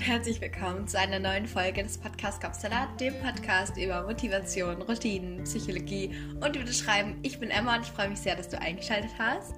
[0.00, 6.14] herzlich willkommen zu einer neuen Folge des Podcasts Kopfsalat, dem Podcast über Motivation, Routinen, Psychologie
[6.40, 7.18] und über das Schreiben.
[7.22, 9.56] Ich bin Emma und ich freue mich sehr, dass du eingeschaltet hast.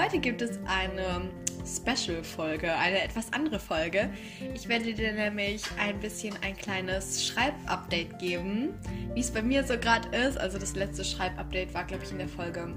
[0.00, 1.30] Heute gibt es eine
[1.66, 4.08] Special-Folge, eine etwas andere Folge.
[4.54, 8.70] Ich werde dir nämlich ein bisschen ein kleines Schreibupdate geben,
[9.12, 10.38] wie es bei mir so gerade ist.
[10.38, 12.74] Also das letzte Schreibupdate war, glaube ich, in der Folge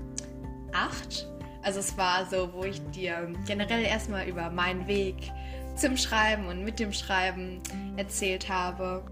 [0.73, 1.27] 8.
[1.63, 5.31] Also es war so, wo ich dir generell erstmal über meinen Weg
[5.81, 7.59] zum Schreiben und mit dem Schreiben
[7.97, 9.03] erzählt habe.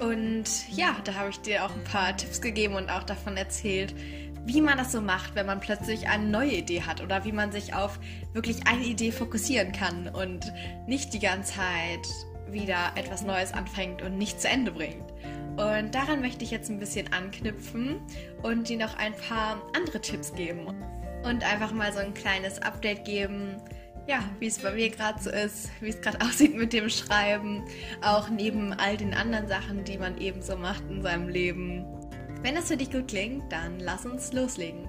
[0.00, 3.94] Und ja, da habe ich dir auch ein paar Tipps gegeben und auch davon erzählt,
[4.44, 7.52] wie man das so macht, wenn man plötzlich eine neue Idee hat oder wie man
[7.52, 8.00] sich auf
[8.32, 10.52] wirklich eine Idee fokussieren kann und
[10.86, 12.08] nicht die ganze Zeit
[12.50, 15.12] wieder etwas Neues anfängt und nicht zu Ende bringt.
[15.56, 18.00] Und daran möchte ich jetzt ein bisschen anknüpfen
[18.42, 20.66] und dir noch ein paar andere Tipps geben
[21.24, 23.56] und einfach mal so ein kleines Update geben,
[24.08, 27.64] ja, wie es bei mir gerade so ist, wie es gerade aussieht mit dem Schreiben,
[28.02, 31.84] auch neben all den anderen Sachen, die man eben so macht in seinem Leben.
[32.40, 34.88] Wenn das für dich gut klingt, dann lass uns loslegen.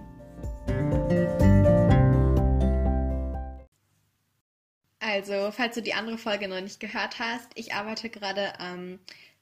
[5.02, 9.00] Also, falls du die andere Folge noch nicht gehört hast, ich arbeite gerade an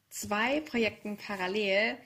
[0.10, 1.98] zwei Projekten parallel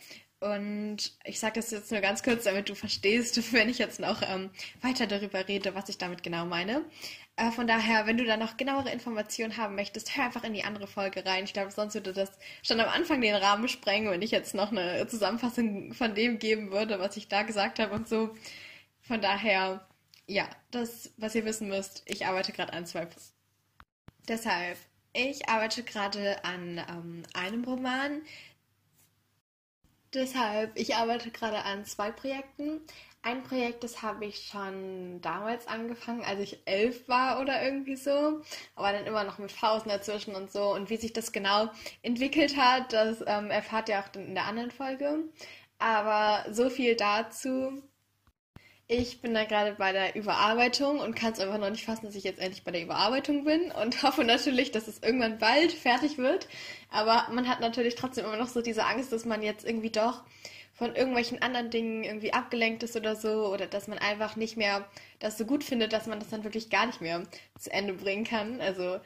[0.41, 4.23] und ich sage das jetzt nur ganz kurz, damit du verstehst, wenn ich jetzt noch
[4.23, 4.49] ähm,
[4.81, 6.83] weiter darüber rede, was ich damit genau meine.
[7.35, 10.63] Äh, von daher, wenn du da noch genauere Informationen haben möchtest, hör einfach in die
[10.63, 11.43] andere Folge rein.
[11.43, 12.31] Ich glaube, sonst würde das
[12.63, 16.71] schon am Anfang den Rahmen sprengen, wenn ich jetzt noch eine Zusammenfassung von dem geben
[16.71, 18.35] würde, was ich da gesagt habe und so.
[19.01, 19.87] Von daher,
[20.25, 23.07] ja, das, was ihr wissen müsst, ich arbeite gerade an zwei.
[24.27, 24.77] Deshalb,
[25.13, 28.21] ich arbeite gerade an ähm, einem Roman,
[30.13, 32.81] Deshalb, ich arbeite gerade an zwei Projekten.
[33.23, 38.41] Ein Projekt, das habe ich schon damals angefangen, als ich elf war oder irgendwie so.
[38.75, 40.73] Aber dann immer noch mit Pausen dazwischen und so.
[40.73, 41.69] Und wie sich das genau
[42.01, 45.29] entwickelt hat, das ähm, erfahrt ihr auch in der anderen Folge.
[45.79, 47.81] Aber so viel dazu.
[48.93, 52.15] Ich bin da gerade bei der Überarbeitung und kann es einfach noch nicht fassen, dass
[52.15, 56.17] ich jetzt endlich bei der Überarbeitung bin und hoffe natürlich, dass es irgendwann bald fertig
[56.17, 56.49] wird.
[56.89, 60.23] Aber man hat natürlich trotzdem immer noch so diese Angst, dass man jetzt irgendwie doch
[60.73, 64.85] von irgendwelchen anderen Dingen irgendwie abgelenkt ist oder so oder dass man einfach nicht mehr
[65.19, 67.23] das so gut findet, dass man das dann wirklich gar nicht mehr
[67.57, 68.59] zu Ende bringen kann.
[68.59, 68.99] Also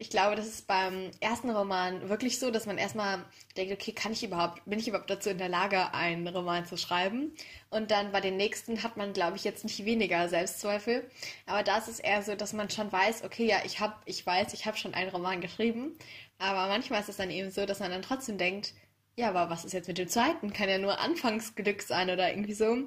[0.00, 3.22] ich glaube, das ist beim ersten Roman wirklich so, dass man erstmal
[3.58, 6.78] denkt, okay, kann ich überhaupt, bin ich überhaupt dazu in der Lage, einen Roman zu
[6.78, 7.34] schreiben?
[7.68, 11.06] Und dann bei den nächsten hat man, glaube ich, jetzt nicht weniger Selbstzweifel.
[11.44, 14.24] Aber da ist es eher so, dass man schon weiß, okay, ja, ich habe, ich
[14.24, 15.98] weiß, ich habe schon einen Roman geschrieben.
[16.38, 18.72] Aber manchmal ist es dann eben so, dass man dann trotzdem denkt,
[19.16, 20.54] ja, aber was ist jetzt mit dem zweiten?
[20.54, 22.84] Kann ja nur Anfangsglück sein oder irgendwie so.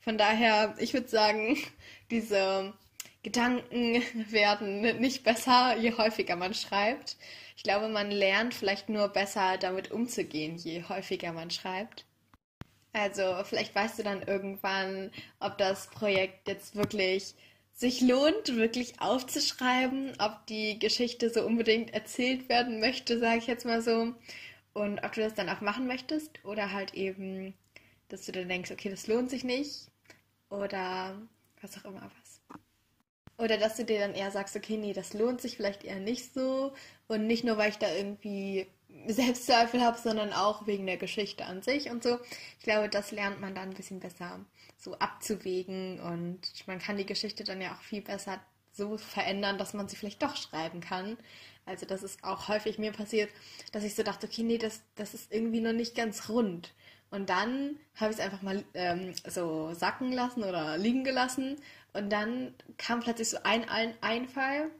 [0.00, 1.58] Von daher, ich würde sagen,
[2.10, 2.72] diese
[3.24, 7.16] Gedanken werden nicht besser, je häufiger man schreibt.
[7.56, 12.04] Ich glaube, man lernt vielleicht nur besser damit umzugehen, je häufiger man schreibt.
[12.92, 17.34] Also vielleicht weißt du dann irgendwann, ob das Projekt jetzt wirklich
[17.72, 23.66] sich lohnt, wirklich aufzuschreiben, ob die Geschichte so unbedingt erzählt werden möchte, sage ich jetzt
[23.66, 24.14] mal so,
[24.74, 27.54] und ob du das dann auch machen möchtest oder halt eben,
[28.08, 29.88] dass du dann denkst, okay, das lohnt sich nicht
[30.50, 31.20] oder
[31.60, 32.10] was auch immer.
[33.36, 36.32] Oder dass du dir dann eher sagst, okay, nee, das lohnt sich vielleicht eher nicht
[36.34, 36.72] so.
[37.08, 38.66] Und nicht nur, weil ich da irgendwie
[39.06, 42.18] Selbstzweifel habe, sondern auch wegen der Geschichte an sich und so.
[42.58, 44.40] Ich glaube, das lernt man dann ein bisschen besser
[44.78, 48.38] so abzuwägen und man kann die Geschichte dann ja auch viel besser
[48.72, 51.16] so verändern, dass man sie vielleicht doch schreiben kann.
[51.66, 53.30] Also das ist auch häufig mir passiert,
[53.72, 56.74] dass ich so dachte, okay, nee, das, das ist irgendwie noch nicht ganz rund.
[57.10, 61.56] Und dann habe ich es einfach mal ähm, so sacken lassen oder liegen gelassen.
[61.94, 64.70] Und dann kam plötzlich so ein, ein Einfall.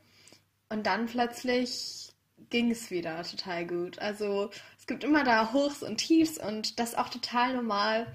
[0.68, 2.12] Und dann plötzlich
[2.50, 3.98] ging es wieder total gut.
[3.98, 8.06] Also es gibt immer da Hochs und Tiefs und das ist auch total normal.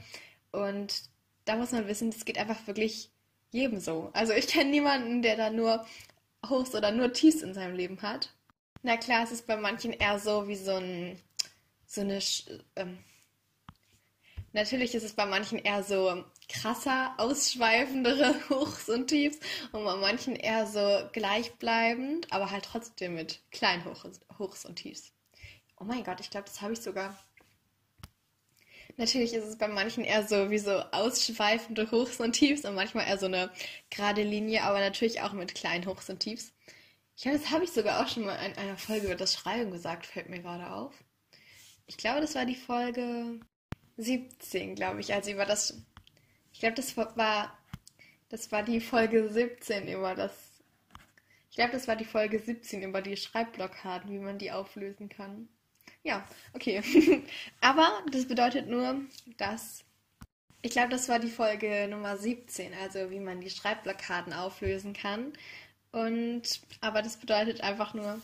[0.52, 1.04] Und
[1.46, 3.10] da muss man wissen, das geht einfach wirklich
[3.52, 4.12] jedem so.
[4.14, 5.86] Also ich kenne niemanden, der da nur
[6.48, 8.34] Hochs oder nur Tiefs in seinem Leben hat.
[8.84, 11.20] Na klar, es ist bei manchen eher so wie so ein
[11.86, 12.20] so eine
[12.76, 13.00] ähm,
[14.54, 19.40] Natürlich ist es bei manchen eher so krasser, ausschweifendere Hochs und Tiefs
[19.72, 23.86] und bei manchen eher so gleichbleibend, aber halt trotzdem mit kleinen
[24.38, 25.14] Hochs und Tiefs.
[25.80, 27.18] Oh mein Gott, ich glaube, das habe ich sogar.
[28.98, 33.08] Natürlich ist es bei manchen eher so wie so ausschweifende Hochs und Tiefs und manchmal
[33.08, 33.50] eher so eine
[33.90, 36.52] gerade Linie, aber natürlich auch mit kleinen Hochs und Tiefs.
[37.16, 39.72] Ich glaube, das habe ich sogar auch schon mal in einer Folge über das Schreiben
[39.72, 40.94] gesagt, fällt mir gerade auf.
[41.86, 43.40] Ich glaube, das war die Folge
[43.98, 45.82] 17, glaube ich, also über das.
[46.60, 47.58] Ich glaube, das war,
[48.28, 50.34] das war die Folge 17 über das
[51.50, 55.48] Ich glaube, das war die Folge 17 über die Schreibblockaden, wie man die auflösen kann.
[56.04, 56.84] Ja, okay.
[57.62, 59.00] Aber das bedeutet nur,
[59.38, 59.86] dass.
[60.62, 65.32] Ich glaube, das war die Folge Nummer 17, also wie man die Schreibblockaden auflösen kann.
[65.94, 66.60] Und.
[66.82, 68.20] Aber das bedeutet einfach nur.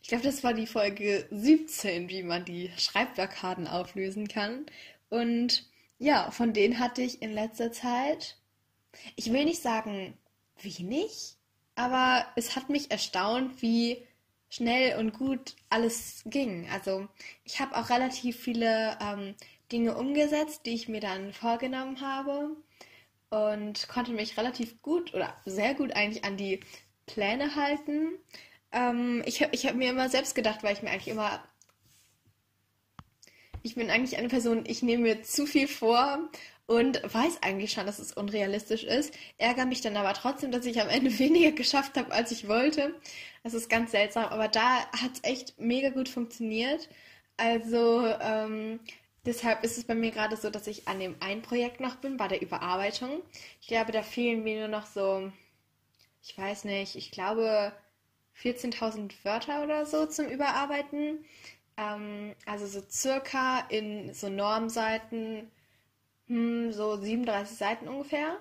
[0.00, 4.64] Ich glaube, das war die Folge 17, wie man die Schreibblockaden auflösen kann.
[5.10, 5.70] Und
[6.02, 8.36] ja, von denen hatte ich in letzter Zeit.
[9.14, 10.18] Ich will nicht sagen
[10.60, 11.36] wenig,
[11.76, 14.04] aber es hat mich erstaunt, wie
[14.50, 16.68] schnell und gut alles ging.
[16.70, 17.08] Also
[17.44, 19.34] ich habe auch relativ viele ähm,
[19.70, 22.56] Dinge umgesetzt, die ich mir dann vorgenommen habe
[23.30, 26.60] und konnte mich relativ gut oder sehr gut eigentlich an die
[27.06, 28.18] Pläne halten.
[28.72, 31.42] Ähm, ich habe ich hab mir immer selbst gedacht, weil ich mir eigentlich immer
[33.62, 36.28] ich bin eigentlich eine Person, ich nehme mir zu viel vor
[36.66, 40.80] und weiß eigentlich schon, dass es unrealistisch ist, ärgere mich dann aber trotzdem, dass ich
[40.80, 42.94] am Ende weniger geschafft habe, als ich wollte.
[43.42, 46.88] Das ist ganz seltsam, aber da hat es echt mega gut funktioniert.
[47.36, 48.80] Also ähm,
[49.26, 52.16] deshalb ist es bei mir gerade so, dass ich an dem einen Projekt noch bin,
[52.16, 53.22] bei der Überarbeitung.
[53.60, 55.32] Ich glaube, da fehlen mir nur noch so,
[56.22, 57.72] ich weiß nicht, ich glaube
[58.40, 61.24] 14.000 Wörter oder so zum Überarbeiten.
[61.82, 65.50] Ähm, also so circa in so Normseiten,
[66.28, 68.38] hm, so 37 Seiten ungefähr.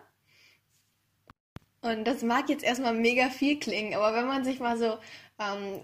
[1.81, 4.99] Und das mag jetzt erstmal mega viel klingen, aber wenn man sich mal so.
[5.39, 5.81] Ähm,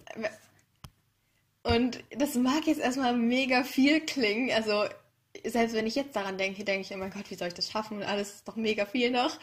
[1.63, 4.51] und das mag jetzt erstmal mega viel klingen.
[4.51, 4.85] Also,
[5.43, 7.71] selbst wenn ich jetzt daran denke, denke ich, oh mein Gott, wie soll ich das
[7.71, 7.97] schaffen?
[7.97, 9.37] Und alles ist doch mega viel noch.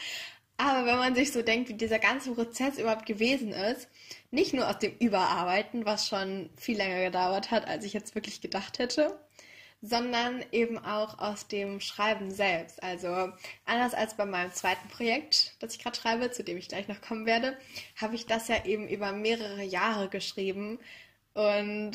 [0.57, 3.89] Aber wenn man sich so denkt, wie dieser ganze Prozess überhaupt gewesen ist,
[4.31, 8.41] nicht nur aus dem Überarbeiten, was schon viel länger gedauert hat, als ich jetzt wirklich
[8.41, 9.19] gedacht hätte,
[9.83, 12.83] sondern eben auch aus dem Schreiben selbst.
[12.83, 13.33] Also
[13.67, 17.03] anders als bei meinem zweiten Projekt, das ich gerade schreibe, zu dem ich gleich noch
[17.03, 17.59] kommen werde,
[18.01, 20.79] habe ich das ja eben über mehrere Jahre geschrieben.
[21.35, 21.93] Und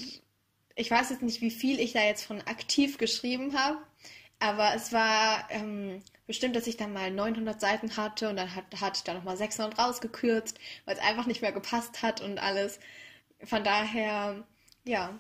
[0.76, 3.80] ich weiß jetzt nicht, wie viel ich da jetzt von aktiv geschrieben habe,
[4.40, 8.66] aber es war ähm, bestimmt, dass ich dann mal 900 Seiten hatte und dann hat,
[8.80, 12.80] hatte ich da nochmal 600 rausgekürzt, weil es einfach nicht mehr gepasst hat und alles.
[13.44, 14.44] Von daher,
[14.86, 15.18] ja.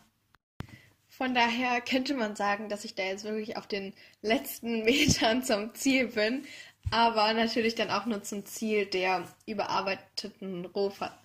[1.07, 5.73] Von daher könnte man sagen, dass ich da jetzt wirklich auf den letzten Metern zum
[5.73, 6.45] Ziel bin,
[6.91, 11.17] aber natürlich dann auch nur zum Ziel der überarbeiteten Rohfassung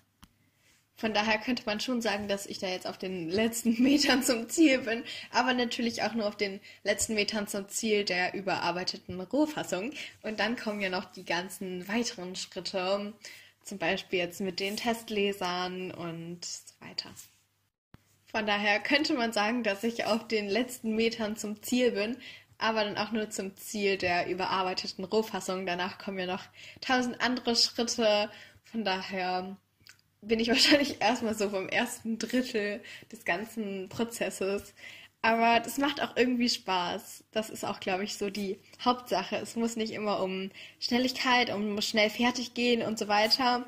[0.97, 4.47] von daher könnte man schon sagen, dass ich da jetzt auf den letzten Metern zum
[4.49, 9.91] Ziel bin, aber natürlich auch nur auf den letzten Metern zum Ziel der überarbeiteten Rohfassung.
[10.23, 13.13] Und dann kommen ja noch die ganzen weiteren Schritte,
[13.61, 17.09] zum Beispiel jetzt mit den Testlesern und so weiter.
[18.27, 22.17] Von daher könnte man sagen, dass ich auf den letzten Metern zum Ziel bin,
[22.57, 25.65] aber dann auch nur zum Ziel der überarbeiteten Rohfassung.
[25.65, 26.43] Danach kommen ja noch
[26.79, 28.29] tausend andere Schritte.
[28.63, 29.57] Von daher
[30.27, 32.81] bin ich wahrscheinlich erstmal so vom ersten Drittel
[33.11, 34.73] des ganzen Prozesses.
[35.21, 37.23] Aber das macht auch irgendwie Spaß.
[37.31, 39.37] Das ist auch, glaube ich, so die Hauptsache.
[39.37, 43.65] Es muss nicht immer um Schnelligkeit, um schnell fertig gehen und so weiter.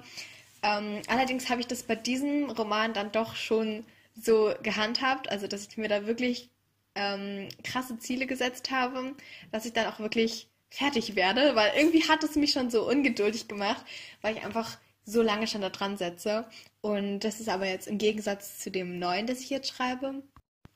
[0.62, 5.68] Ähm, allerdings habe ich das bei diesem Roman dann doch schon so gehandhabt, also dass
[5.68, 6.50] ich mir da wirklich
[6.96, 9.16] ähm, krasse Ziele gesetzt habe,
[9.52, 13.48] dass ich dann auch wirklich fertig werde, weil irgendwie hat es mich schon so ungeduldig
[13.48, 13.84] gemacht,
[14.22, 14.78] weil ich einfach
[15.08, 16.46] so lange schon da dran setze.
[16.82, 20.22] Und das ist aber jetzt im Gegensatz zu dem neuen, das ich jetzt schreibe.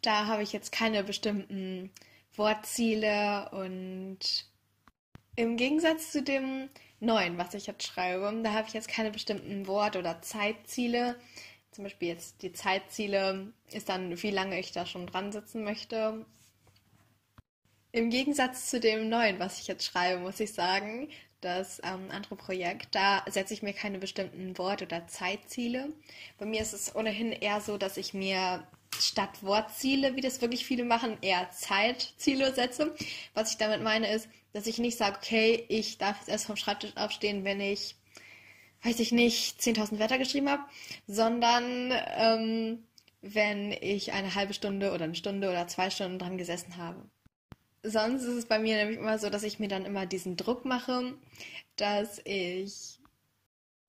[0.01, 1.91] Da habe ich jetzt keine bestimmten
[2.35, 4.19] Wortziele und
[5.35, 6.69] im Gegensatz zu dem
[6.99, 11.19] neuen, was ich jetzt schreibe, da habe ich jetzt keine bestimmten Wort- oder Zeitziele.
[11.71, 16.25] Zum Beispiel jetzt die Zeitziele ist dann, wie lange ich da schon dran sitzen möchte.
[17.91, 21.09] Im Gegensatz zu dem neuen, was ich jetzt schreibe, muss ich sagen,
[21.41, 25.89] das ähm, andere Projekt, da setze ich mir keine bestimmten Wort- oder Zeitziele.
[26.37, 28.65] Bei mir ist es ohnehin eher so, dass ich mir
[28.99, 32.95] statt Wortziele, wie das wirklich viele machen, eher Zeitziele setze.
[33.33, 36.57] Was ich damit meine ist, dass ich nicht sage, okay, ich darf jetzt erst vom
[36.57, 37.95] Schreibtisch aufstehen, wenn ich,
[38.83, 40.63] weiß ich nicht, 10.000 Wörter geschrieben habe,
[41.07, 42.83] sondern ähm,
[43.21, 47.09] wenn ich eine halbe Stunde oder eine Stunde oder zwei Stunden dran gesessen habe
[47.83, 50.65] sonst ist es bei mir nämlich immer so, dass ich mir dann immer diesen Druck
[50.65, 51.13] mache,
[51.75, 52.99] dass ich.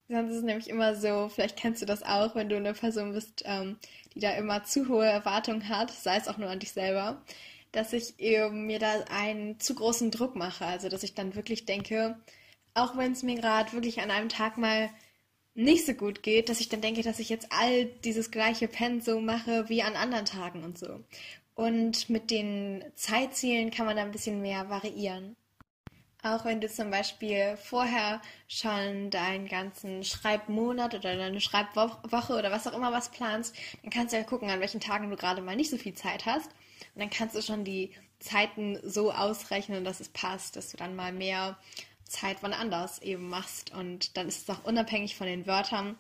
[0.09, 3.13] Sonst ist es nämlich immer so, vielleicht kennst du das auch, wenn du eine Person
[3.13, 3.79] bist, ähm,
[4.15, 7.23] die da immer zu hohe Erwartungen hat, sei es auch nur an dich selber,
[7.73, 10.67] dass ich eben mir da einen zu großen Druck mache.
[10.67, 12.19] Also, dass ich dann wirklich denke,
[12.75, 14.91] auch wenn es mir gerade wirklich an einem Tag mal
[15.55, 19.25] nicht so gut geht, dass ich dann denke, dass ich jetzt all dieses gleiche Pensum
[19.25, 21.05] mache wie an anderen Tagen und so.
[21.55, 25.37] Und mit den Zeitzielen kann man da ein bisschen mehr variieren.
[26.25, 32.67] Auch wenn du zum Beispiel vorher schon deinen ganzen Schreibmonat oder deine Schreibwoche oder was
[32.69, 35.57] auch immer was planst, dann kannst du ja gucken, an welchen Tagen du gerade mal
[35.57, 36.53] nicht so viel Zeit hast.
[36.95, 37.91] Und dann kannst du schon die
[38.21, 41.59] Zeiten so ausrechnen, dass es passt, dass du dann mal mehr
[42.05, 43.73] Zeit wann anders eben machst.
[43.73, 45.99] Und dann ist es auch unabhängig von den Wörtern.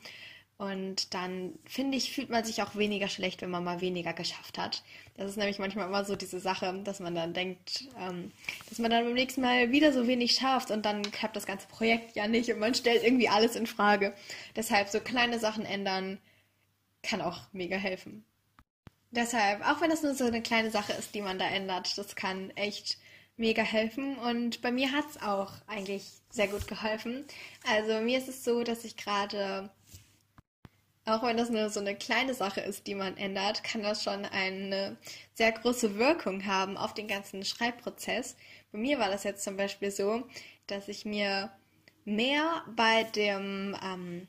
[0.62, 4.58] Und dann, finde ich, fühlt man sich auch weniger schlecht, wenn man mal weniger geschafft
[4.58, 4.84] hat.
[5.16, 8.30] Das ist nämlich manchmal immer so diese Sache, dass man dann denkt, ähm,
[8.68, 11.66] dass man dann beim nächsten Mal wieder so wenig schafft und dann klappt das ganze
[11.66, 14.14] Projekt ja nicht und man stellt irgendwie alles in Frage.
[14.54, 16.18] Deshalb so kleine Sachen ändern
[17.02, 18.24] kann auch mega helfen.
[19.10, 22.14] Deshalb, auch wenn das nur so eine kleine Sache ist, die man da ändert, das
[22.14, 22.98] kann echt
[23.36, 24.16] mega helfen.
[24.16, 27.24] Und bei mir hat es auch eigentlich sehr gut geholfen.
[27.66, 29.68] Also mir ist es so, dass ich gerade
[31.04, 34.24] auch wenn das nur so eine kleine Sache ist, die man ändert, kann das schon
[34.24, 34.96] eine
[35.34, 38.36] sehr große Wirkung haben auf den ganzen Schreibprozess.
[38.70, 40.24] Bei mir war das jetzt zum Beispiel so,
[40.66, 41.50] dass ich mir
[42.04, 44.28] mehr bei dem, ähm,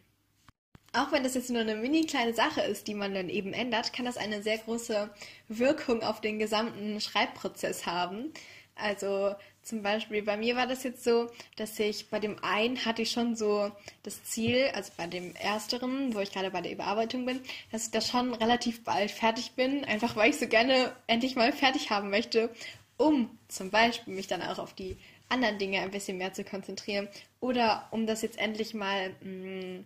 [0.94, 3.94] auch wenn das jetzt nur eine mini kleine Sache ist, die man dann eben ändert,
[3.94, 5.10] kann das eine sehr große
[5.48, 8.34] Wirkung auf den gesamten Schreibprozess haben.
[8.76, 13.02] Also zum Beispiel bei mir war das jetzt so, dass ich bei dem einen hatte
[13.04, 13.72] ich schon so
[14.04, 17.40] das Ziel, also bei dem ersteren, wo ich gerade bei der Überarbeitung bin,
[17.72, 21.54] dass ich da schon relativ bald fertig bin, einfach weil ich so gerne endlich mal
[21.54, 22.50] fertig haben möchte,
[22.98, 24.98] um zum Beispiel mich dann auch auf die
[25.30, 27.08] anderen Dinge ein bisschen mehr zu konzentrieren
[27.40, 29.86] oder um das jetzt endlich mal mh, mm,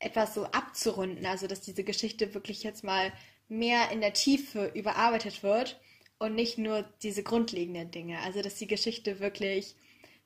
[0.00, 3.12] etwas so abzurunden, also dass diese Geschichte wirklich jetzt mal
[3.48, 5.80] mehr in der Tiefe überarbeitet wird
[6.18, 8.20] und nicht nur diese grundlegenden Dinge.
[8.20, 9.76] Also, dass die Geschichte wirklich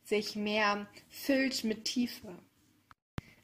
[0.04, 2.38] sich mehr füllt mit Tiefe.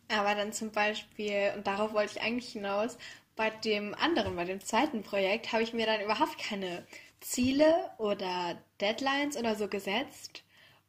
[0.09, 2.99] Aber dann zum Beispiel, und darauf wollte ich eigentlich hinaus,
[3.37, 6.87] bei dem anderen, bei dem zweiten Projekt, habe ich mir dann überhaupt keine
[7.21, 10.43] Ziele oder Deadlines oder so gesetzt.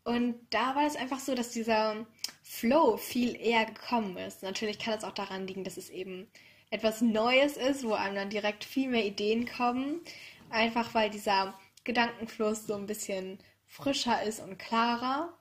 [0.04, 2.08] Und da war es einfach so, dass dieser
[2.42, 4.42] Flow viel eher gekommen ist.
[4.42, 6.28] Natürlich kann es auch daran liegen, dass es eben
[6.72, 10.02] etwas Neues ist, wo einem dann direkt viel mehr Ideen kommen.
[10.50, 11.54] Einfach weil dieser
[11.84, 15.38] Gedankenfluss so ein bisschen frischer ist und klarer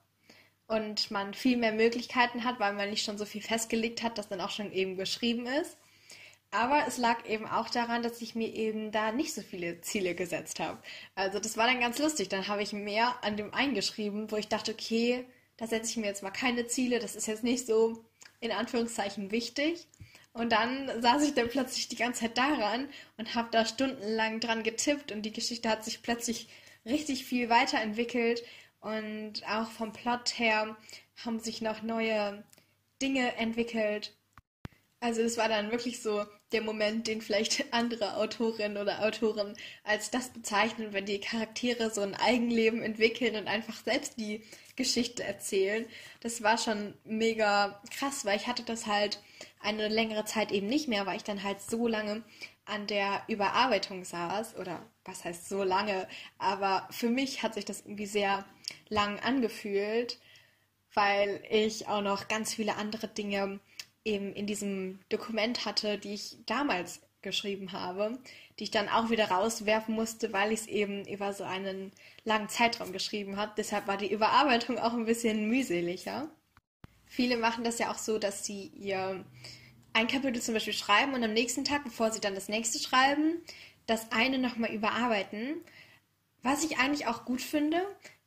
[0.67, 4.29] und man viel mehr Möglichkeiten hat, weil man nicht schon so viel festgelegt hat, das
[4.29, 5.77] dann auch schon eben geschrieben ist.
[6.51, 10.15] Aber es lag eben auch daran, dass ich mir eben da nicht so viele Ziele
[10.15, 10.79] gesetzt habe.
[11.13, 12.29] Also das war dann ganz lustig.
[12.29, 15.25] Dann habe ich mehr an dem eingeschrieben, wo ich dachte, okay,
[15.57, 16.99] da setze ich mir jetzt mal keine Ziele.
[16.99, 18.03] Das ist jetzt nicht so
[18.39, 19.87] in Anführungszeichen wichtig.
[20.33, 24.63] Und dann saß ich dann plötzlich die ganze Zeit daran und habe da stundenlang dran
[24.63, 26.47] getippt und die Geschichte hat sich plötzlich
[26.85, 28.43] richtig viel weiterentwickelt
[28.79, 30.77] und auch vom Plot her
[31.25, 32.43] haben sich noch neue
[33.01, 34.15] Dinge entwickelt.
[35.01, 40.11] Also es war dann wirklich so der Moment, den vielleicht andere Autorinnen oder Autoren als
[40.11, 44.43] das bezeichnen, wenn die Charaktere so ein Eigenleben entwickeln und einfach selbst die
[44.75, 45.85] Geschichte erzählen.
[46.21, 49.19] Das war schon mega krass, weil ich hatte das halt
[49.59, 52.23] eine längere Zeit eben nicht mehr, weil ich dann halt so lange
[52.65, 57.81] an der Überarbeitung saß oder was heißt so lange, aber für mich hat sich das
[57.81, 58.45] irgendwie sehr
[58.87, 60.19] lang angefühlt,
[60.93, 63.59] weil ich auch noch ganz viele andere Dinge
[64.05, 68.17] eben in diesem Dokument hatte, die ich damals geschrieben habe,
[68.57, 71.91] die ich dann auch wieder rauswerfen musste, weil ich es eben über so einen
[72.23, 73.53] langen Zeitraum geschrieben habe.
[73.57, 76.29] Deshalb war die Überarbeitung auch ein bisschen mühseliger.
[77.09, 79.25] Viele machen das ja auch so, dass sie ihr
[79.93, 83.41] ein Kapitel zum Beispiel schreiben und am nächsten Tag, bevor sie dann das nächste schreiben,
[83.87, 85.55] das eine nochmal überarbeiten.
[86.43, 87.81] Was ich eigentlich auch gut finde,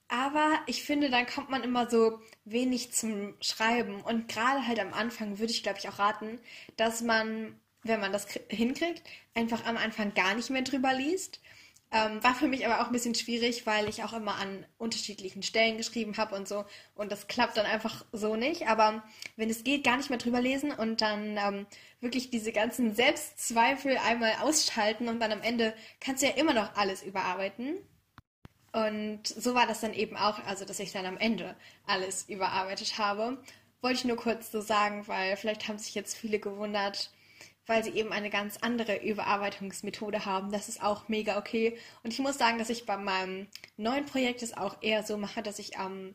[0.09, 4.03] aber ich finde, dann kommt man immer so wenig zum Schreiben.
[4.03, 6.41] Und gerade halt am Anfang würde ich, glaube ich, auch raten,
[6.77, 9.03] dass man, wenn man das hinkriegt,
[9.35, 11.41] einfach am Anfang gar nicht mehr drüber liest
[11.93, 15.43] ähm, war für mich aber auch ein bisschen schwierig, weil ich auch immer an unterschiedlichen
[15.43, 16.65] Stellen geschrieben habe und so.
[16.95, 18.67] Und das klappt dann einfach so nicht.
[18.67, 19.05] Aber
[19.37, 21.67] wenn es geht, gar nicht mehr drüber lesen und dann ähm,
[22.01, 26.75] wirklich diese ganzen Selbstzweifel einmal ausschalten und dann am Ende kannst du ja immer noch
[26.77, 27.77] alles überarbeiten.
[28.73, 31.55] Und so war das dann eben auch, also dass ich dann am Ende
[31.87, 33.37] alles überarbeitet habe.
[33.83, 37.11] Wollte ich nur kurz so sagen, weil vielleicht haben sich jetzt viele gewundert,
[37.67, 40.51] weil sie eben eine ganz andere Überarbeitungsmethode haben.
[40.51, 41.79] Das ist auch mega okay.
[42.03, 45.43] Und ich muss sagen, dass ich bei meinem neuen Projekt es auch eher so mache,
[45.43, 46.15] dass ich am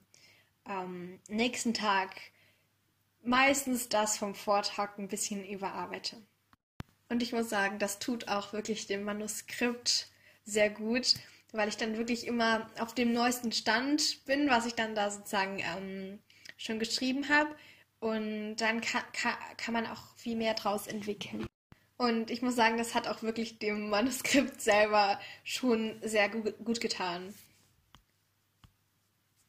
[0.68, 2.10] ähm, nächsten Tag
[3.24, 6.18] meistens das vom Vortag ein bisschen überarbeite.
[7.10, 10.10] Und ich muss sagen, das tut auch wirklich dem Manuskript
[10.44, 11.16] sehr gut,
[11.52, 15.60] weil ich dann wirklich immer auf dem neuesten Stand bin, was ich dann da sozusagen
[15.60, 16.20] ähm,
[16.58, 17.56] schon geschrieben habe.
[18.00, 21.48] Und dann kann, kann, kann man auch viel mehr draus entwickeln.
[21.98, 26.80] Und ich muss sagen, das hat auch wirklich dem Manuskript selber schon sehr gut, gut
[26.80, 27.34] getan.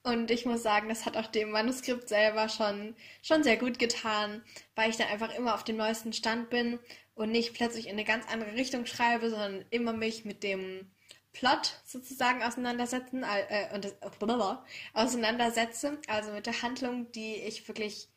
[0.02, 4.42] Und ich muss sagen, das hat auch dem Manuskript selber schon, schon sehr gut getan,
[4.74, 6.78] weil ich dann einfach immer auf dem neuesten Stand bin
[7.14, 10.90] und nicht plötzlich in eine ganz andere Richtung schreibe, sondern immer mich mit dem
[11.32, 14.56] Plot sozusagen auseinandersetzen äh, und das, äh,
[14.94, 18.08] auseinandersetze, also mit der Handlung, die ich wirklich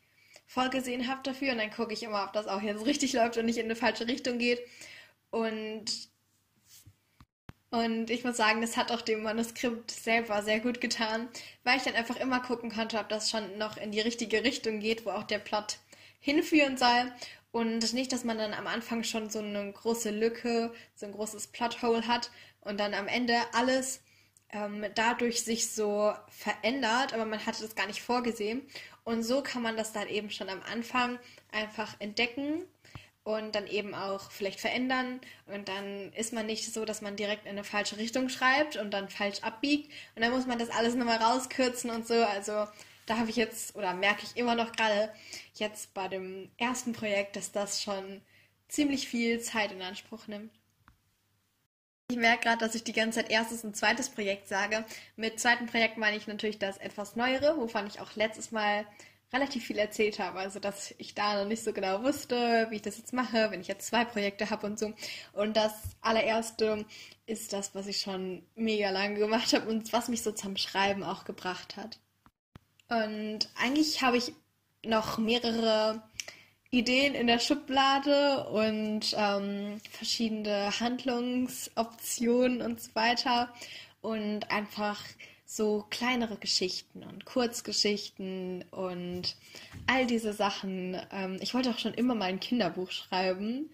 [0.52, 3.46] vorgesehen habe dafür und dann gucke ich immer, ob das auch jetzt richtig läuft und
[3.46, 4.60] nicht in eine falsche Richtung geht
[5.30, 6.10] und
[7.70, 11.30] und ich muss sagen, das hat auch dem Manuskript selber sehr gut getan,
[11.64, 14.78] weil ich dann einfach immer gucken konnte, ob das schon noch in die richtige Richtung
[14.78, 15.78] geht, wo auch der Plot
[16.20, 17.10] hinführen soll.
[17.50, 21.46] Und nicht, dass man dann am Anfang schon so eine große Lücke, so ein großes
[21.46, 22.30] Plothole hat
[22.60, 24.02] und dann am Ende alles
[24.50, 28.62] ähm, dadurch sich so verändert, aber man hatte das gar nicht vorgesehen.
[29.04, 31.18] Und so kann man das dann eben schon am Anfang
[31.50, 32.64] einfach entdecken
[33.24, 35.20] und dann eben auch vielleicht verändern.
[35.46, 38.90] Und dann ist man nicht so, dass man direkt in eine falsche Richtung schreibt und
[38.90, 39.92] dann falsch abbiegt.
[40.14, 42.14] Und dann muss man das alles nochmal rauskürzen und so.
[42.24, 42.66] Also
[43.06, 45.12] da habe ich jetzt, oder merke ich immer noch gerade
[45.54, 48.22] jetzt bei dem ersten Projekt, dass das schon
[48.68, 50.52] ziemlich viel Zeit in Anspruch nimmt.
[52.12, 54.84] Ich merke gerade, dass ich die ganze Zeit erstes und zweites Projekt sage.
[55.16, 58.84] Mit zweiten Projekt meine ich natürlich das etwas neuere, wovon ich auch letztes Mal
[59.32, 60.38] relativ viel erzählt habe.
[60.38, 63.62] Also, dass ich da noch nicht so genau wusste, wie ich das jetzt mache, wenn
[63.62, 64.92] ich jetzt zwei Projekte habe und so.
[65.32, 66.84] Und das allererste
[67.24, 71.04] ist das, was ich schon mega lange gemacht habe und was mich so zum Schreiben
[71.04, 71.98] auch gebracht hat.
[72.90, 74.34] Und eigentlich habe ich
[74.84, 76.02] noch mehrere
[76.74, 83.52] Ideen in der Schublade und ähm, verschiedene Handlungsoptionen und so weiter.
[84.00, 84.98] Und einfach
[85.44, 89.36] so kleinere Geschichten und Kurzgeschichten und
[89.86, 90.98] all diese Sachen.
[91.12, 93.70] Ähm, ich wollte auch schon immer mal ein Kinderbuch schreiben,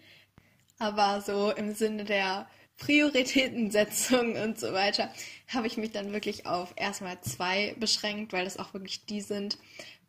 [0.77, 5.09] aber so im Sinne der Prioritätensetzung und so weiter
[5.47, 9.57] habe ich mich dann wirklich auf erstmal zwei beschränkt, weil das auch wirklich die sind,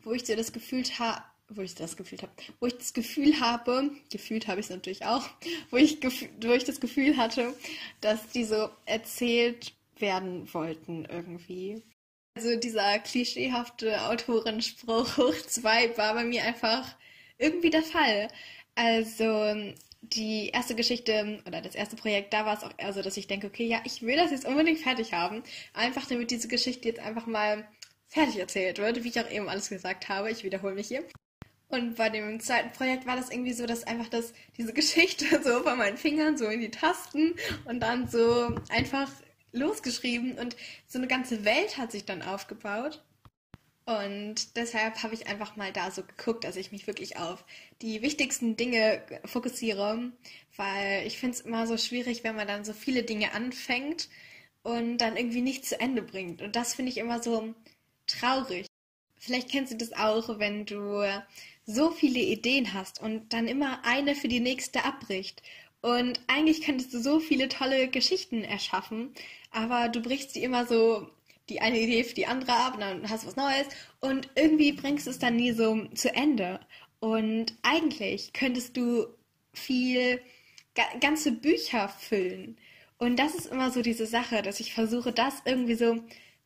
[0.02, 3.40] wo ich so das Gefühl habe, wo ich das gefühlt habe, wo ich das Gefühl
[3.40, 5.28] habe, gefühlt habe ich es natürlich auch,
[5.70, 5.98] wo ich,
[6.42, 7.54] wo ich das Gefühl hatte,
[8.00, 11.82] dass die so erzählt werden wollten irgendwie.
[12.36, 16.96] Also dieser klischeehafte Autorenspruch hoch zwei war bei mir einfach
[17.38, 18.28] irgendwie der Fall.
[18.74, 23.16] Also die erste Geschichte oder das erste Projekt, da war es auch eher so, dass
[23.16, 25.42] ich denke, okay, ja, ich will das jetzt unbedingt fertig haben.
[25.74, 27.68] Einfach damit diese Geschichte jetzt einfach mal
[28.08, 30.30] fertig erzählt wird, wie ich auch eben alles gesagt habe.
[30.30, 31.04] Ich wiederhole mich hier.
[31.70, 35.62] Und bei dem zweiten Projekt war das irgendwie so, dass einfach das, diese Geschichte so
[35.62, 39.10] von meinen Fingern so in die Tasten und dann so einfach
[39.52, 40.56] losgeschrieben und
[40.86, 43.02] so eine ganze Welt hat sich dann aufgebaut.
[43.86, 47.44] Und deshalb habe ich einfach mal da so geguckt, dass ich mich wirklich auf
[47.82, 50.12] die wichtigsten Dinge fokussiere,
[50.56, 54.08] weil ich finde es immer so schwierig, wenn man dann so viele Dinge anfängt
[54.62, 56.42] und dann irgendwie nicht zu Ende bringt.
[56.42, 57.54] Und das finde ich immer so
[58.06, 58.69] traurig.
[59.20, 61.04] Vielleicht kennst du das auch, wenn du
[61.66, 65.42] so viele Ideen hast und dann immer eine für die nächste abbricht.
[65.82, 69.14] Und eigentlich könntest du so viele tolle Geschichten erschaffen,
[69.50, 71.08] aber du brichst sie immer so
[71.48, 73.66] die eine Idee für die andere ab und dann hast du was Neues
[74.00, 76.60] und irgendwie bringst du es dann nie so zu Ende.
[76.98, 79.06] Und eigentlich könntest du
[79.52, 80.20] viel
[81.00, 82.56] ganze Bücher füllen.
[82.98, 86.00] Und das ist immer so diese Sache, dass ich versuche, das irgendwie so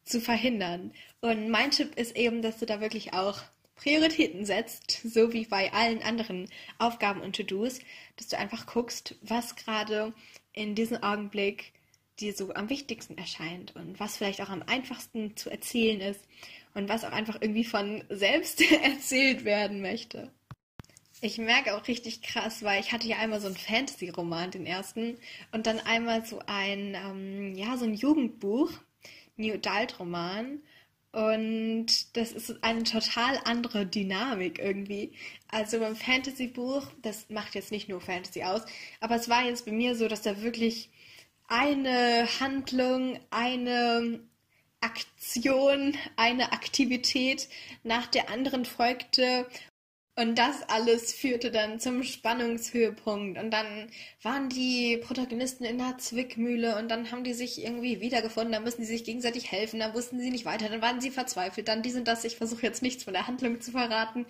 [0.05, 0.93] zu verhindern.
[1.21, 3.41] Und mein Tipp ist eben, dass du da wirklich auch
[3.77, 7.81] Prioritäten setzt, so wie bei allen anderen Aufgaben und To-Dos,
[8.17, 10.13] dass du einfach guckst, was gerade
[10.53, 11.73] in diesem Augenblick
[12.21, 16.21] dir so am wichtigsten erscheint und was vielleicht auch am einfachsten zu erzählen ist
[16.75, 20.31] und was auch einfach irgendwie von selbst erzählt werden möchte.
[21.21, 25.17] Ich merke auch richtig krass, weil ich hatte ja einmal so einen Fantasy-Roman, den ersten,
[25.53, 28.71] und dann einmal so ein, ähm, ja, so ein Jugendbuch,
[29.37, 30.61] New Adult-Roman.
[31.13, 35.13] Und das ist eine total andere Dynamik irgendwie.
[35.49, 38.63] Also beim Fantasy-Buch, das macht jetzt nicht nur Fantasy aus,
[39.01, 40.91] aber es war jetzt bei mir so, dass da wirklich
[41.47, 44.21] eine Handlung, eine
[44.81, 47.49] Aktion, eine Aktivität
[47.85, 49.47] nach der anderen folgte
[50.17, 53.37] und das alles führte dann zum Spannungshöhepunkt.
[53.37, 53.91] Und dann
[54.23, 58.53] waren die Protagonisten in der Zwickmühle und dann haben die sich irgendwie wiedergefunden.
[58.53, 59.81] Dann müssen die sich gegenseitig helfen.
[59.81, 60.69] Dann wussten sie nicht weiter.
[60.69, 61.67] Dann waren sie verzweifelt.
[61.67, 62.25] Dann dies und das.
[62.25, 64.25] Ich versuche jetzt nichts von der Handlung zu verraten.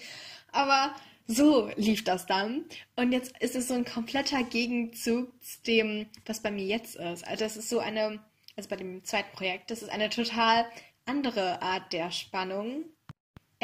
[0.53, 0.95] Aber
[1.27, 2.65] so lief das dann.
[2.97, 7.27] Und jetzt ist es so ein kompletter Gegenzug zu dem, was bei mir jetzt ist.
[7.27, 8.21] Also das ist so eine,
[8.57, 10.65] also bei dem zweiten Projekt, das ist eine total
[11.05, 12.85] andere Art der Spannung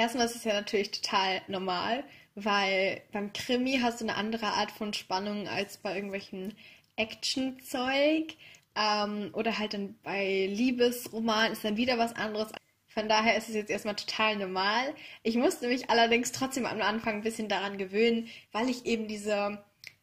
[0.01, 4.71] Erstmal ist es ja natürlich total normal, weil beim Krimi hast du eine andere Art
[4.71, 6.55] von Spannung als bei irgendwelchen
[6.97, 8.35] Action-Zeug.
[8.75, 12.51] Ähm, oder halt dann bei Liebesroman ist dann wieder was anderes.
[12.87, 14.95] Von daher ist es jetzt erstmal total normal.
[15.23, 19.63] Ich musste mich allerdings trotzdem am Anfang ein bisschen daran gewöhnen, weil ich eben diese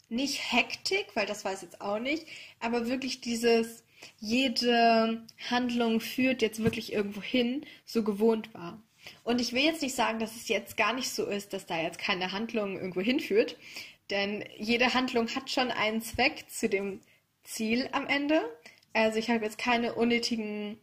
[0.10, 2.28] nicht Hektik, weil das war es jetzt auch nicht,
[2.60, 3.84] aber wirklich dieses
[4.20, 8.80] jede Handlung führt jetzt wirklich irgendwo hin, so gewohnt war.
[9.24, 11.82] Und ich will jetzt nicht sagen, dass es jetzt gar nicht so ist, dass da
[11.82, 13.58] jetzt keine Handlung irgendwo hinführt,
[14.10, 17.02] denn jede Handlung hat schon einen Zweck zu dem
[17.44, 18.42] Ziel am Ende.
[18.94, 20.80] Also ich habe jetzt keine unnötigen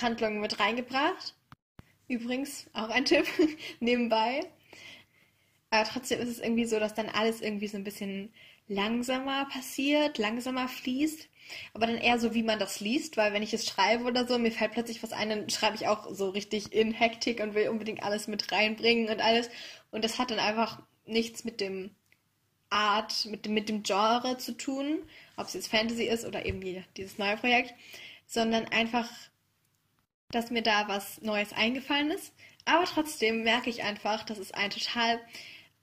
[0.00, 1.34] Handlungen mit reingebracht.
[2.08, 3.26] Übrigens auch ein Tipp
[3.80, 4.40] nebenbei.
[5.70, 8.32] Aber trotzdem ist es irgendwie so, dass dann alles irgendwie so ein bisschen
[8.68, 11.28] langsamer passiert, langsamer fließt.
[11.74, 14.38] Aber dann eher so, wie man das liest, weil wenn ich es schreibe oder so,
[14.38, 17.68] mir fällt plötzlich was ein, dann schreibe ich auch so richtig in Hektik und will
[17.68, 19.50] unbedingt alles mit reinbringen und alles.
[19.90, 21.90] Und das hat dann einfach nichts mit dem
[22.70, 24.98] Art, mit dem, mit dem Genre zu tun,
[25.36, 26.60] ob es jetzt Fantasy ist oder eben
[26.96, 27.74] dieses neue Projekt,
[28.26, 29.08] sondern einfach,
[30.30, 32.32] dass mir da was Neues eingefallen ist.
[32.64, 35.20] Aber trotzdem merke ich einfach, dass es ein total,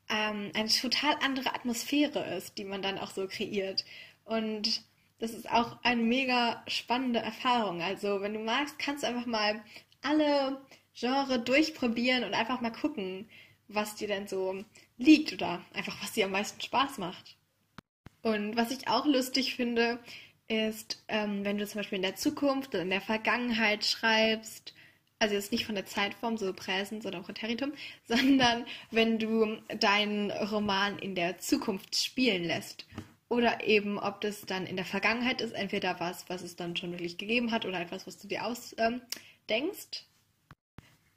[0.09, 3.85] ähm, eine total andere Atmosphäre ist, die man dann auch so kreiert.
[4.25, 4.83] Und
[5.19, 7.81] das ist auch eine mega spannende Erfahrung.
[7.81, 9.61] Also, wenn du magst, kannst du einfach mal
[10.01, 10.61] alle
[10.93, 13.29] Genre durchprobieren und einfach mal gucken,
[13.67, 14.63] was dir denn so
[14.97, 17.37] liegt oder einfach was dir am meisten Spaß macht.
[18.21, 19.99] Und was ich auch lustig finde,
[20.47, 24.73] ist, ähm, wenn du zum Beispiel in der Zukunft oder in der Vergangenheit schreibst,
[25.19, 27.73] also jetzt nicht von der Zeitform, so Präsens oder Präteritum,
[28.07, 32.85] sondern wenn du deinen Roman in der Zukunft spielen lässt
[33.29, 36.91] oder eben, ob das dann in der Vergangenheit ist, entweder was, was es dann schon
[36.91, 38.77] wirklich gegeben hat oder etwas, was du dir ausdenkst.
[38.77, 39.01] Ähm,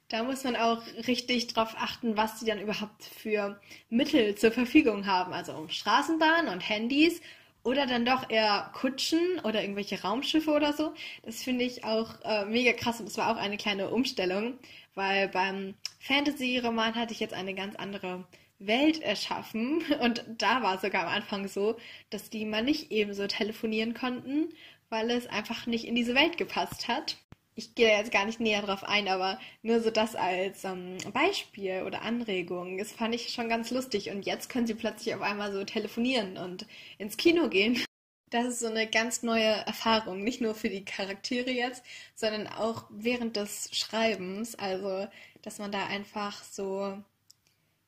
[0.09, 5.05] da muss man auch richtig drauf achten, was die dann überhaupt für Mittel zur Verfügung
[5.05, 5.33] haben.
[5.33, 7.21] Also Straßenbahn und Handys
[7.63, 10.93] oder dann doch eher Kutschen oder irgendwelche Raumschiffe oder so.
[11.23, 14.57] Das finde ich auch äh, mega krass und das war auch eine kleine Umstellung,
[14.95, 18.25] weil beim Fantasy-Roman hatte ich jetzt eine ganz andere
[18.59, 19.83] Welt erschaffen.
[20.01, 21.77] Und da war sogar am Anfang so,
[22.09, 24.49] dass die mal nicht ebenso telefonieren konnten,
[24.89, 27.17] weil es einfach nicht in diese Welt gepasst hat.
[27.55, 31.83] Ich gehe jetzt gar nicht näher drauf ein, aber nur so das als ähm, Beispiel
[31.87, 32.77] oder Anregung.
[32.77, 34.11] Das fand ich schon ganz lustig.
[34.11, 36.67] Und jetzt können sie plötzlich auf einmal so telefonieren und
[36.99, 37.83] ins Kino gehen.
[38.29, 42.85] Das ist so eine ganz neue Erfahrung, nicht nur für die Charaktere jetzt, sondern auch
[42.89, 44.53] während des Schreibens.
[44.55, 45.07] Also,
[45.41, 47.01] dass man da einfach so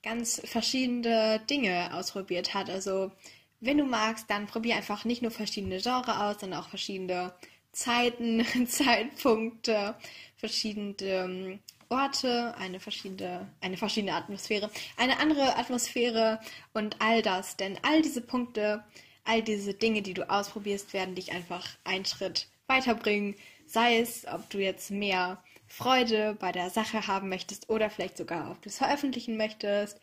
[0.03, 2.69] ganz verschiedene Dinge ausprobiert hat.
[2.69, 3.11] Also
[3.59, 7.33] wenn du magst, dann probier einfach nicht nur verschiedene Genres aus, sondern auch verschiedene
[7.71, 9.95] Zeiten, Zeitpunkte,
[10.37, 11.59] verschiedene ähm,
[11.89, 16.39] Orte, eine verschiedene, eine verschiedene Atmosphäre, eine andere Atmosphäre
[16.73, 17.57] und all das.
[17.57, 18.83] Denn all diese Punkte,
[19.25, 23.35] all diese Dinge, die du ausprobierst, werden dich einfach einen Schritt weiterbringen.
[23.65, 28.51] Sei es, ob du jetzt mehr Freude bei der Sache haben möchtest oder vielleicht sogar,
[28.51, 29.99] ob du es veröffentlichen möchtest.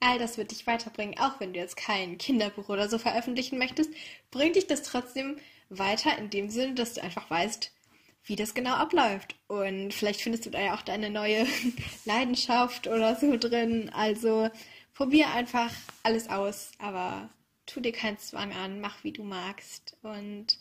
[0.00, 3.90] All das wird dich weiterbringen, auch wenn du jetzt kein Kinderbuch oder so veröffentlichen möchtest,
[4.30, 5.36] bringt dich das trotzdem
[5.68, 7.72] weiter in dem Sinne, dass du einfach weißt,
[8.24, 9.36] wie das genau abläuft.
[9.48, 11.46] Und vielleicht findest du da ja auch deine neue
[12.04, 13.90] Leidenschaft oder so drin.
[13.92, 14.50] Also
[14.94, 17.30] probier einfach alles aus, aber
[17.66, 19.96] tu dir keinen Zwang an, mach wie du magst.
[20.02, 20.58] Und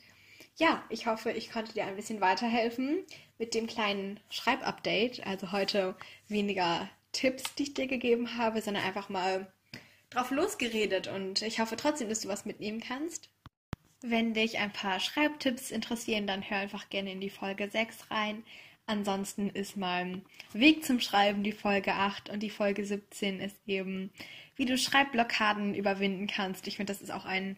[0.61, 3.03] ja, ich hoffe, ich konnte dir ein bisschen weiterhelfen
[3.39, 5.25] mit dem kleinen Schreibupdate.
[5.25, 5.95] Also heute
[6.27, 9.51] weniger Tipps, die ich dir gegeben habe, sondern einfach mal
[10.11, 11.07] drauf losgeredet.
[11.07, 13.29] Und ich hoffe trotzdem, dass du was mitnehmen kannst.
[14.01, 18.43] Wenn dich ein paar Schreibtipps interessieren, dann hör einfach gerne in die Folge 6 rein.
[18.85, 24.11] Ansonsten ist mein Weg zum Schreiben die Folge 8 und die Folge 17 ist eben,
[24.55, 26.67] wie du Schreibblockaden überwinden kannst.
[26.67, 27.57] Ich finde, das ist auch ein,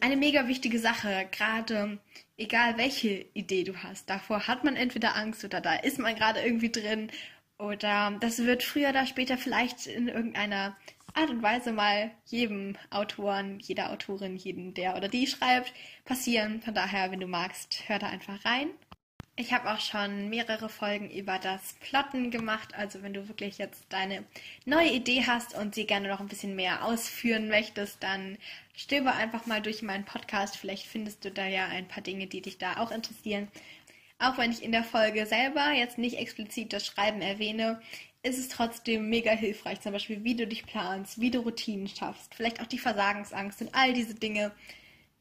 [0.00, 1.98] eine mega wichtige Sache, gerade
[2.36, 4.08] egal welche Idee du hast.
[4.10, 7.10] Davor hat man entweder Angst oder da ist man gerade irgendwie drin
[7.58, 10.76] oder das wird früher oder später vielleicht in irgendeiner
[11.14, 15.72] Art und Weise mal jedem Autoren, jeder Autorin, jedem, der oder die schreibt,
[16.04, 16.62] passieren.
[16.62, 18.70] Von daher, wenn du magst, hör da einfach rein.
[19.34, 22.74] Ich habe auch schon mehrere Folgen über das Plotten gemacht.
[22.74, 24.24] Also wenn du wirklich jetzt deine
[24.66, 28.36] neue Idee hast und sie gerne noch ein bisschen mehr ausführen möchtest, dann
[28.74, 30.58] stöber einfach mal durch meinen Podcast.
[30.58, 33.48] Vielleicht findest du da ja ein paar Dinge, die dich da auch interessieren.
[34.18, 37.80] Auch wenn ich in der Folge selber jetzt nicht explizit das Schreiben erwähne,
[38.22, 39.80] ist es trotzdem mega hilfreich.
[39.80, 43.74] Zum Beispiel, wie du dich planst, wie du Routinen schaffst, vielleicht auch die Versagensangst und
[43.74, 44.52] all diese Dinge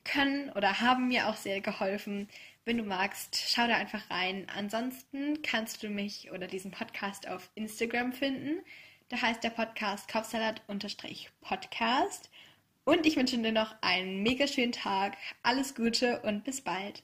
[0.04, 2.28] können oder haben mir auch sehr geholfen.
[2.64, 4.46] Wenn du magst, schau da einfach rein.
[4.56, 8.64] Ansonsten kannst du mich oder diesen Podcast auf Instagram finden.
[9.10, 12.30] Da heißt der Podcast Kopfsalat-Podcast.
[12.84, 15.16] Und ich wünsche dir noch einen mega schönen Tag.
[15.44, 17.04] Alles Gute und bis bald.